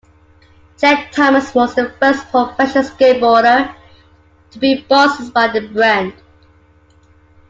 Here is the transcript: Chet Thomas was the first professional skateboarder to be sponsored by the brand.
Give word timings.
Chet 0.79 1.11
Thomas 1.11 1.53
was 1.53 1.75
the 1.75 1.91
first 1.99 2.27
professional 2.31 2.83
skateboarder 2.83 3.75
to 4.49 4.57
be 4.57 4.81
sponsored 4.83 5.31
by 5.31 5.47
the 5.49 5.67
brand. 5.67 6.15